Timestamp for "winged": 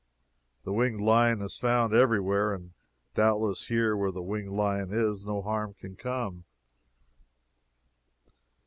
0.73-0.99, 4.23-4.49